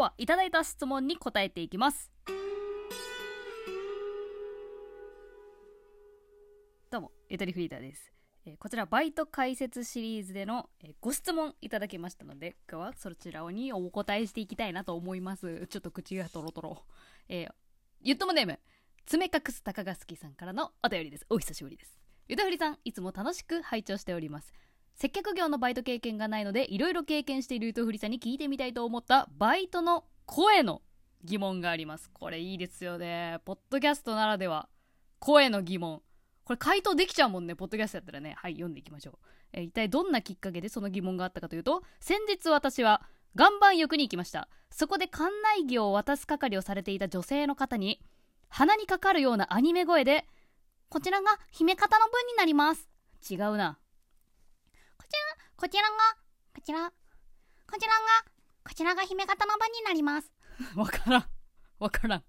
[0.00, 2.10] 日はいただいた質問に答えていきます。
[6.90, 8.12] どうもゆとりフリーターです、
[8.44, 15.66] えーこちらバイト解説シリーズでの、えーご質問いただきましたので今日はそちらにお答えしていきたいなと思います。
[15.68, 16.82] ちょっと口がトロトロ。
[17.28, 17.52] えー
[18.02, 18.58] ゆっともネーム
[19.04, 21.26] 爪隠す高が好きさんからのお便りです。
[21.28, 22.00] お久しぶりです。
[22.28, 24.52] ゆとふりさんいつも楽しく拝聴しております。
[25.00, 30.82] 接客業のバイト経験がないのでいろいろ経験しているゆとふりさんに聞いてみたいと思ったバイトの声の
[31.24, 32.10] 疑問があります。
[32.12, 33.38] これいいですよね。
[33.46, 34.68] ポッドキャストならでは
[35.18, 36.02] 声の疑問。
[36.44, 38.34] これ回答できちゃうもんねポッドキャストやったらね。
[38.36, 39.18] はい読んでいきましょう、
[39.54, 43.00] えー一体どんなきっかけでその疑問があったかというと先日私は
[43.34, 44.50] 岩盤浴に行きました。
[44.70, 48.02] そこで館内着を渡す係をされていた女性の方に
[48.50, 50.26] 鼻にかかるようなアニメ声で
[50.90, 52.90] こちらが姫方の分になります。
[53.30, 53.78] 違うな、
[55.60, 55.88] こちらが、
[56.54, 56.90] こちら、
[57.70, 57.98] こちらが、
[58.66, 60.32] こちらが姫方の番になります。
[60.74, 61.24] わからん。
[61.78, 62.24] わからん。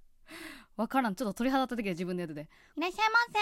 [0.76, 1.16] わからん。
[1.16, 2.41] ちょっと鳥肌立ってきて自分でやってて
[2.76, 3.40] いらっしゃいませ。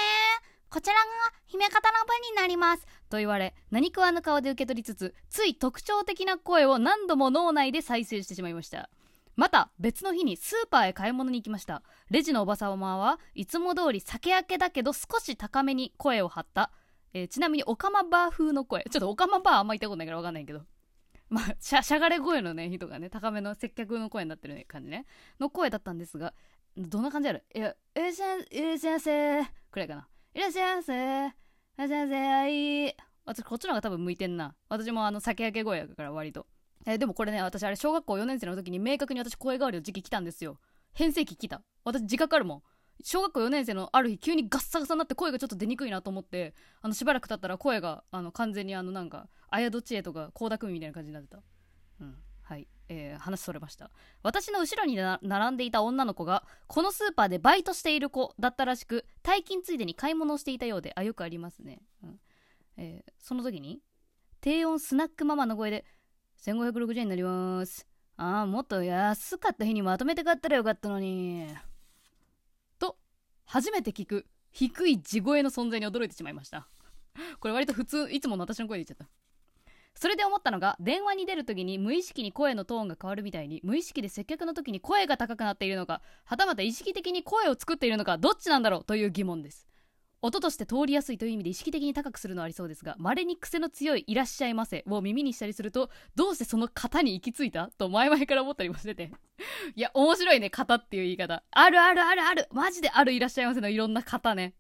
[0.70, 1.02] こちらが
[1.48, 2.86] 姫方の番になります。
[3.10, 8.92] と言われ何食わぬ顔で受け取りつつつい特徴的な声を何度も脳内で再生してしまいました。
[9.36, 11.82] また別の日にスーパーへ買い物に行きました。
[12.12, 16.72] レジのおばさまはいつも通り酒焼けだけど少し高めに声を張った、
[17.14, 18.84] えーちなみにオカマバー風の声。
[18.90, 20.62] ちょっとオカマバーあんま言ったことないから分かんないけど。
[21.30, 25.06] まあしゃしゃがれ声のね人がね高めの接客の声になってる感じね。
[25.40, 26.34] の声だったんですが
[26.78, 27.44] どんな感じやる？
[27.54, 30.98] いや「いらっしゃいいらっしゃいませ」くらいかな「いらっしゃいませ」い
[31.78, 32.16] らっしゃいませ。
[32.16, 34.56] はい私こっちの方が多分向いてんな。
[34.70, 36.48] 私もあの酒焼け声やから割と。
[36.86, 40.60] えーでもこれね私あれ小学校4年生の時に明確に私声変わりの時期来たんですよ。
[40.94, 41.62] 変声期来た。
[41.84, 42.64] 私自覚あるもん。
[43.04, 51.40] 小学校4年生のある日急にガッサガサになって声がちょっと出にくいなと思ってあのしばらく経ったら声があの完全にあのなんか綾戸知恵とか倖田來未みたいな感じになってた。
[52.02, 52.16] うん。
[52.42, 52.68] はい。
[52.90, 53.92] えー話それました。
[54.24, 62.20] 私の後ろに並んでいた女の子がこのスーパーでバイトしている子だったらしく退勤ついでに買い物をしていたようであよくありますね、うん。
[62.78, 63.82] えーその時に
[64.42, 65.86] 低音スナックママの声で
[66.42, 67.88] 1560円になります。
[68.18, 71.48] ああもっと安かった日にまとめて買ったらよかったのに。
[73.52, 76.68] 初めて聞く低い地声の存在に驚いてしまいました。
[77.40, 79.10] これ割と普通いつもの私の声で言っちゃった。
[79.96, 89.68] それで思ったのが電話に出る時に無意識に声のトーンが変わるみたいに無意識で接客の時に声が高くなっているのかはたまた意識的に声を作っているのかどっちなんだろうという疑問です。
[90.22, 97.68] 音として通りやすいという意味で意識的に高くするのはありそうですが稀に癖の強い「いらっしゃいませ」を耳にしたりするとどうしてその型に行き着いた？
[97.78, 99.12] と前々から思ったりもしてて。
[99.76, 100.50] いや面白いね。
[100.50, 101.44] 型っていう言い方。
[101.52, 102.48] あるあるあるある。
[102.52, 104.56] マジであるいらっしゃいませのいろんな型ね。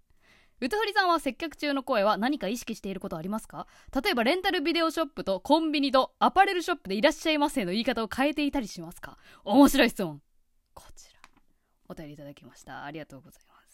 [0.61, 3.67] うとふりさんは接客中の声は何か意識していることありますか？
[4.01, 9.17] 例えばレンタルビデオショップとコンビニとアパレルショップでいらっしゃいませの言い方を変えていたりしますか？
[9.43, 10.21] 面白い質問。
[10.73, 11.19] こちら。
[11.89, 12.83] お便りいただきました。
[12.85, 13.68] ありがとうございます。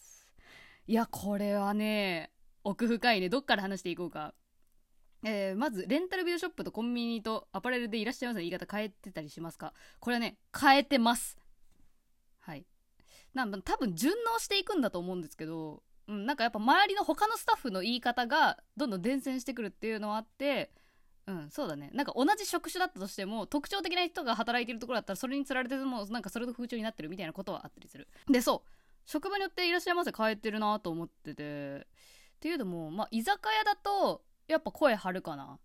[0.87, 2.31] いやこれはね
[2.63, 3.29] 奥深いね。
[3.29, 4.33] どっから話していこうか。
[5.23, 9.73] えーまずレンタルビデオショップとコンビニとアパレルでいらっしゃいますの言い方変えてたりしますか？
[9.99, 11.37] これはね変えてます。
[12.39, 12.65] はい。
[13.33, 20.71] なん多分順応していくんだと思うんですけど、うん、なんかやっぱ周りの他のスタッフの言い方がどんどん伝染してくるっていうのはあって
[21.25, 21.89] うんそうだね。
[21.93, 28.07] なんか同じ職種だったとしても特徴的な人が働いてるところだったらそれにつられてもなんかそれの風潮になってるみたいなことはあったりする。
[28.29, 28.69] でそう。
[29.05, 31.87] 職場によっていらっしゃいませ変えてるなと思ってて。
[32.35, 35.59] っていうのもまあ居酒屋だとやっぱ声張るかな。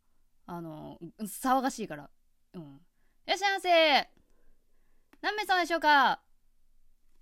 [0.47, 2.11] あの騒がしいから。
[2.55, 2.63] うん。
[3.27, 4.11] いらっしゃいませ。
[5.23, 6.21] 何名様でしょうか。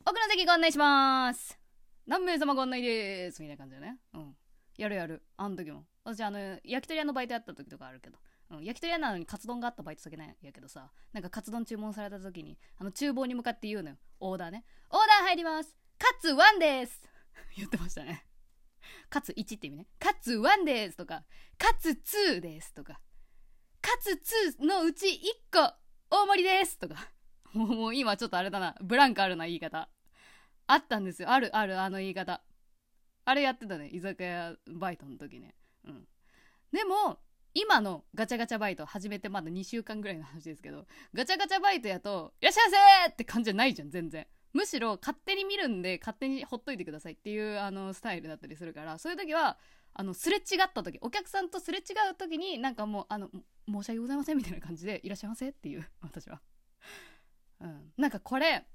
[0.06, 1.58] 奥の席ご案内します。
[2.06, 3.42] 何名様ご案内です。
[3.42, 3.98] みたいな感じだね。
[4.14, 4.36] うん。
[4.76, 5.22] やるやる。
[5.36, 5.84] あの時も。
[6.04, 8.18] 私あの焼き鳥屋のバイトやった時とかあるけど。
[8.50, 10.90] うん、焼き鳥屋なのにカツ丼があったバイト先なんやけどさ。
[11.12, 13.96] なんかカツ丼注文された時にあの厨房に向かって言うのよ。
[14.20, 14.64] オーダーね。
[14.90, 15.76] オーダー入ります。
[15.98, 17.02] カツワンです。
[17.56, 18.24] 言ってましたね。
[19.10, 19.86] カツ1って意味ね。
[19.98, 21.24] カツ1ですとか
[21.58, 23.00] カツ2ですとか
[23.80, 24.20] カツ
[24.58, 25.10] 2のうち1
[25.52, 25.74] 個
[26.10, 27.10] 大盛りですとか。
[27.52, 28.76] もう今ちょっとあれだな。
[28.80, 29.90] ブランクあるな言い方。
[30.66, 31.30] あったんですよ。
[31.30, 32.42] あるあるあの言い方。
[33.24, 33.88] あれやってたね。
[33.88, 35.54] 居酒屋バイトの時ね。
[35.84, 36.08] うん。
[36.70, 37.20] でも
[37.54, 42.76] 今のガチャガチャバイト始めてまだ2週間ぐらいの話ですけどガチャガチャバイトやと「いらっしゃいま
[43.06, 44.26] せ!」って感じじゃないじゃん全然。
[44.52, 49.58] むしろ勝手に見るんで勝手にほっといてくださいっていうあのスタイルだったりするからそういう時は
[49.94, 53.28] あのすれ違った時お客さんとすれ違う時になんかもうあの
[53.66, 56.40] 申し訳ございませんみたいな感じで「いらっしゃいませ」っていう 私は、
[57.60, 58.66] うん、なんかこれ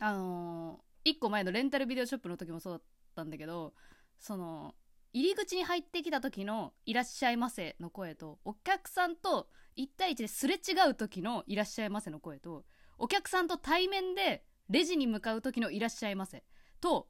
[0.00, 2.82] あのー、1個前のレンタルビデオショップの時もそうだっ
[3.14, 3.74] たんだけど
[4.18, 4.74] その
[5.12, 12.64] 入り口に入ってきた時の「いらっしゃいませ」の声とお客さんと1対1ですれ違う時の「いらっしゃいませ」の声と
[12.98, 16.44] お客さんと対面でレジに向かう時の「いらっしゃいませ」
[16.80, 17.08] と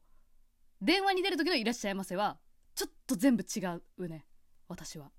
[0.80, 2.38] 電話に出る時の「いらっしゃいませ」は
[2.74, 3.60] ちょっと全部違
[3.98, 4.26] うね。
[4.66, 5.12] 私は。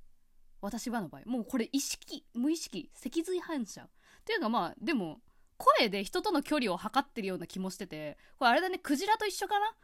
[0.60, 1.22] 私はの場合。
[1.26, 3.84] もうこれ意識無意識脊髄反射。
[3.84, 3.88] っ
[4.26, 5.22] ていうかまあでも
[5.58, 9.76] 声で人との距離を測ってるような気もしててこれあれだねクジラと一緒かな？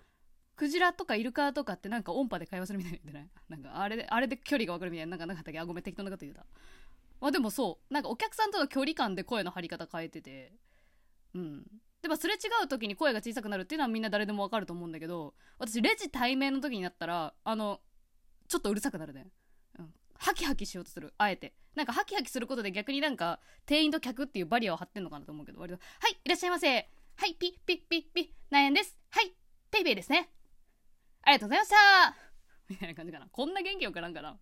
[0.56, 2.98] クジラとかイルカとかってなんか音波で会話するみたいな。
[2.98, 5.12] 言ってないなんかあれであれで距離が分かるみたいな。
[5.12, 5.60] なんかなかったっけ？
[5.60, 6.46] あごめん適当なこと言うた。
[7.20, 7.94] まあでもそう。
[7.94, 10.54] なんかお客さんとの距離感で声の張り方変えてて。
[11.36, 11.82] うん。
[12.08, 17.82] でもすれ違う時に声が小さくなるっていうのはみんな誰でも分かると思うんだけど私レジ対面の時になったらあの
[18.48, 19.28] ちょっとうるさくなるね、
[19.78, 21.14] うん、ハキハキしようとする。
[21.18, 21.54] あえて。
[21.76, 26.90] なんかハキハキすることで逆になんか店員と客っていうバリアを張ってんのかなと思うけど割と「はいいらっしゃいませ。
[27.18, 28.30] はいピッピッピッピッ。
[28.50, 28.98] 何円です。
[29.10, 29.34] はい
[29.70, 30.30] PayPay ですね。
[31.24, 32.16] ありがとうございました。
[32.70, 33.28] みたいな感じかな。
[33.30, 34.40] こんな元気よくなんかな。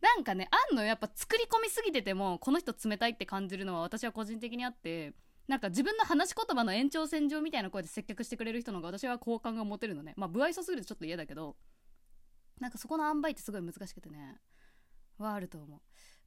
[0.00, 5.14] なんかねあんのやっぱ作り込みすぎててもこの人冷たいって感じるのは私は個人的にあって
[5.48, 10.14] なんか自分の話し言葉の延長線上みたいな声で接客してくれる人の方が私は好感が持てるのね。
[10.16, 11.56] まあ不愛想すぎるとちょっと嫌だけど。
[12.60, 14.40] なんかそこの塩梅ってすごい難しくてね。
[15.18, 15.80] はあると思う。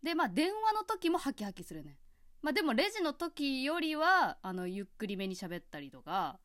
[0.03, 1.97] でまあ電話の時もハキハキするね。
[2.41, 6.39] まあでもレジの時よりはあのゆっくりめに喋ったりとか。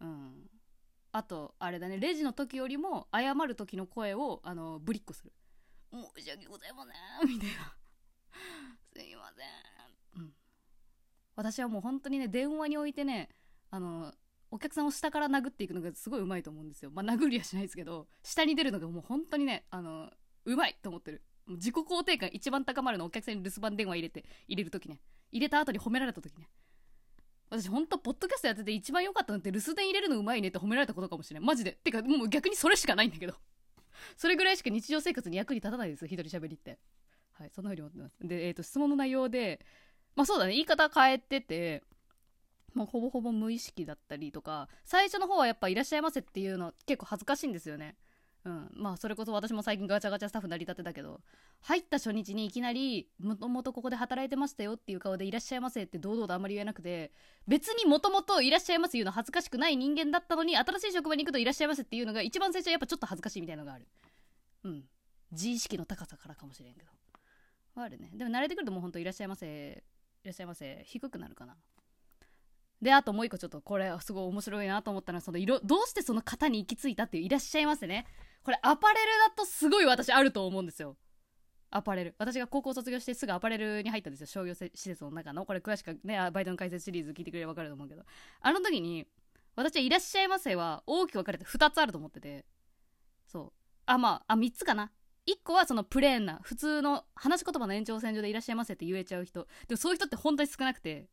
[0.00, 0.50] うん。
[1.12, 1.98] あとあれだね。
[1.98, 5.32] レジの時よりも謝る時の声をあのブリッコする
[5.94, 7.76] 申し訳ございませんみたいな
[8.92, 9.83] すいません
[11.36, 13.28] 私はもう本当にね電話に置いてね
[13.70, 14.12] あの
[14.50, 16.90] お客さんを下から殴っていくのがすごいうまいと思うんですよ。
[16.94, 20.10] まあ殴りはしないですけど下に出るのがもう本当にねあの
[20.44, 21.22] うまいと思ってる。
[21.46, 25.00] 自己肯定感一番高まるのお客さんに留守番電話入れて入れる時ね。
[25.32, 26.48] 入れた後に褒められた時ね。
[27.50, 31.72] 私ほんとポッドキャストやってて一番良かったのって留守電入れるのうまいねって褒められたことかもしれないマジで。
[31.72, 33.34] てかもう逆にそれしかないんだけど。
[34.16, 36.78] それぐらいしか日常生活に役に立たないです一人喋りって。
[37.32, 38.16] はいそんな風に思ってます。
[38.20, 39.60] でえっ、ー、と質問の内容で
[40.16, 40.52] まあそうだね。
[40.52, 41.82] 言い方変えてて
[42.74, 47.96] もうほぼほぼ無意識だったりとか最初の方はやっぱ「いらっしゃいませ」っていうの結構恥ずかしいんですよね。
[48.44, 48.70] うん。
[48.74, 51.20] まあそれこそ私も最近ガチャガチャスタッフ成り立てだけど
[51.60, 57.12] 入った初日にいきなりもともとここで働いてましたよっていう顔で「いらっしゃいませ」って堂々とあんまり言えなくて
[57.46, 63.86] 別にもともと「いらっしゃいませ」言うの恥ずかしくない人間だったのに新しい職場に行くと「いらっしゃいませ」っていうのが一番最初はやっぱちょっと恥ずかしいみたいなのがある。
[64.64, 64.84] うん。
[65.32, 66.90] 自意識の高さからかもしれんけど。
[67.76, 68.10] あるね。
[68.12, 69.82] でも慣れてくるともうほんと「いらっしゃいませ」
[70.24, 70.82] らっしゃいませ。
[70.86, 71.56] 低くなるかな。
[72.82, 78.06] であともう一個ちょっとこれすごい面白いなと思ったのはその色どうしてその型に行き着いたっていういらっしゃいませね。
[78.42, 80.96] これアパレルだとすごい私あると思うんですよ。
[81.70, 82.14] アパレル。
[82.18, 84.26] 私が高校卒業してすぐアパレルに入ったんですよ。
[84.26, 85.46] 商業施設の中の。
[85.46, 88.02] これ詳しくねバイトの解説シリーズ聞いてくれれば分かると思うけど。
[88.40, 89.06] あの時に
[89.56, 92.44] 私は「いらっしゃいませ」は大きく分かれて2つあると思ってて。
[93.26, 93.52] そう。
[93.86, 94.92] あまああ3つかな。
[95.26, 99.46] 1個はそのプレーンな普通の話し言葉の延長線上でいらっしゃいませって言えちゃう人。
[99.68, 101.08] でもそういう人って本当に少なくて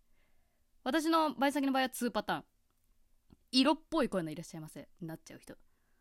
[0.84, 2.44] 私のバイ先の場合は2パターン。
[3.54, 5.56] 色っぽい声のいらっしゃいませになっちゃう人。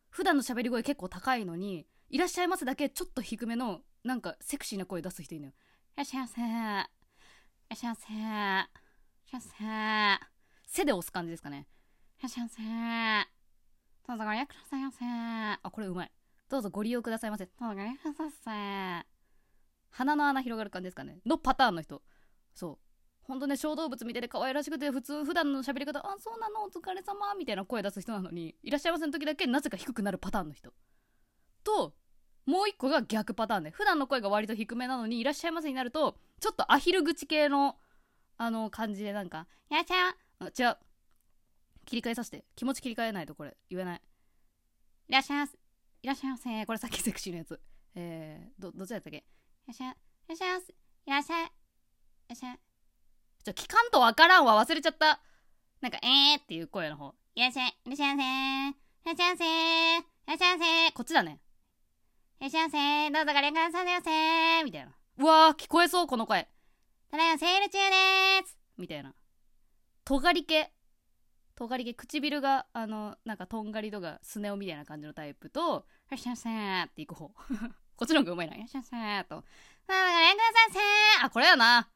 [0.08, 5.52] 普段の喋り声結構高いのにいらっしゃいませだけちょっと低めのなんかセクシーな声出す人いるのよ。
[5.94, 6.88] いらっしゃいませいら
[7.74, 8.66] っしゃいませいらっ
[9.24, 10.20] しゃいま
[10.66, 11.66] せ背で押す感じですかね。
[12.18, 12.62] いらっしゃいませ
[14.08, 16.10] どうぞご利用くださいませあこれうまい。
[16.50, 17.46] どうぞご利用くださいませ。
[17.46, 19.06] どうぞご利用ください。
[19.90, 21.20] 鼻の穴広がる感じですかね。
[21.24, 22.02] のパターンの人。
[22.54, 22.78] そう。
[23.22, 30.72] ほんとね、小動物みたいで可愛らしくて、普通、普段の喋り方、あ、そうなの、お疲れ様みたいな声出す人なのに、いらっしゃいませの時だけなぜか低くなるパターンの人。
[31.62, 31.94] と、
[32.46, 37.76] もう一個が逆パターンで、普段の声が割と低めなのに、いらっしゃいませになると、ちょっとアヒル口系の、
[38.36, 40.76] あの、感じでなんか、いらっしゃいま違う。
[41.84, 42.44] 切り替えさせて。
[42.56, 44.02] 気持ち切り替えないとこれ、言えない。
[45.08, 45.59] いらっしゃいませ。
[46.02, 46.66] いらっしゃいませ。
[46.66, 47.60] これさっきセクシーのやつ。
[47.94, 49.18] えー、ど、どっちだったっけ？
[49.18, 49.22] い
[49.66, 49.94] らっしゃい、い
[50.28, 50.72] らっしゃいませ。
[50.72, 51.44] いらっしゃい。
[51.44, 51.48] い
[52.28, 52.58] らっしゃい。
[53.44, 54.64] ちょ、聞かんとわからんわ。
[54.64, 55.20] 忘れちゃった。
[55.80, 57.14] なんか、えーっていう声の方。
[57.34, 57.76] いらっしゃい。
[57.84, 58.28] いらっしゃいませ。
[58.70, 59.44] いらっしゃいませ。
[59.44, 60.92] いらっしゃいませ。
[60.92, 61.40] こっちだね。
[62.38, 63.10] いらっしゃいませ。
[63.10, 64.64] どうぞご連絡させませ。
[64.64, 64.92] みたいな。
[65.18, 66.48] うわー、聞こえそう、この声。
[67.10, 68.56] ただいまセール中でーす。
[68.78, 69.14] みたいな。
[70.04, 70.72] 尖り系。
[71.60, 77.28] とがり毛唇があのなんかとんがりとかスネ夫みたいな感じのタイプと「よっしゃせー」っていく方。
[77.96, 79.36] こっちの方がうまいな「よっしゃせー」と
[79.86, 80.82] 「ああ連絡させー」
[81.26, 81.90] あこれやな。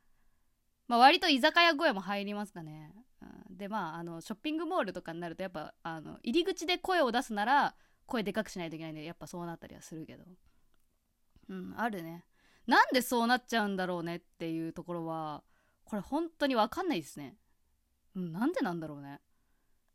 [0.86, 10.26] まあ割と居酒屋声も入りますかね、うん、でまああのショッピングモールとかになるとやっぱあの入り口で声を出すなら声でかくしないといけないんでやっぱそうなったりはするけど。
[11.48, 12.26] うんあるね。
[12.66, 15.42] なんでそうなっちゃうんだろうねっていうところは
[15.84, 17.38] これ本当に分かんないですね。
[18.14, 19.22] うんなんでなんだろうね。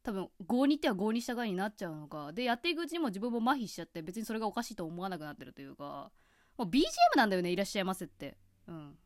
[0.10, 2.32] 多分合にっては合に従いになっちゃうのか。
[2.34, 6.12] でやっていくうちにも自分も麻痺しちゃって別にそれがおかしいと思わなくなってるというか。
[6.58, 6.84] もう BGM
[7.16, 8.38] なんだよねいらっしゃいませって。
[8.68, 8.98] うん。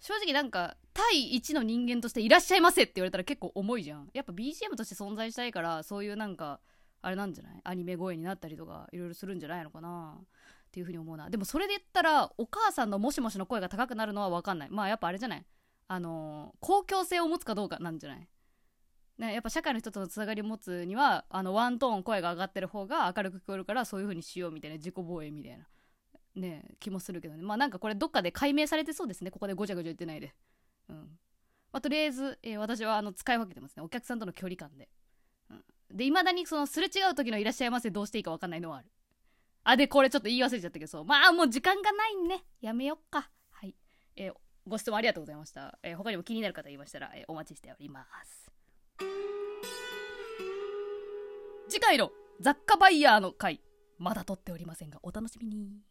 [0.00, 4.08] 正直なんか対一の人間としていらっしゃいませって言われたら結構重いじゃん。
[4.14, 6.60] やっぱ BGM として存在したいからそういうなんか
[7.02, 7.60] あれなんじゃない？
[7.64, 10.16] アニメ声になったりとかいろいろするんじゃないのかな。
[10.20, 10.24] っ
[10.70, 11.30] ていうふうに思うな。
[11.30, 14.70] でもそれで言ったらお母さんのもしもしの声が高くなるのは分かんない。
[14.70, 15.44] まあやっぱあれじゃない？
[15.86, 18.28] あのー公共性を持つかどうかなんじゃない？
[19.18, 25.66] ね、やっぱ社会の人とのつながりを持つにはあのワントーン声が上がってる方が明るく聞こえるからそういう風にしようみたいな自己防衛みたいな
[26.36, 27.42] ね気もするけどね。
[27.42, 29.32] まあなんかこれどっかで解明されてそうですね。
[29.32, 30.32] ここでごちゃごちゃ言ってないで。
[30.88, 31.18] うん。
[31.72, 33.82] まあ、とりあえず、えー私はあの使い分けてますね。
[33.82, 34.88] お客さんとの距離感で、
[35.50, 38.88] うん、でいまだにそのすれ違う時の「いらっしゃいませ」どうしていいか分かんないのはある。
[39.64, 41.04] あでこれちょっと言い忘れちゃったけどそう。
[41.04, 43.30] まあもう時間がないんねやめよっか。
[43.50, 43.74] はい、
[44.14, 44.34] えー
[44.66, 48.47] ご質問ありがとうございました、えー他にも気になる方いましたら、えお待ちしております。
[51.68, 53.60] 次回の雑貨バイヤーの回
[53.98, 55.87] まだ撮っておりませんがお楽しみに。